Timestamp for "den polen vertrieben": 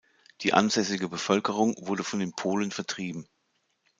2.19-3.29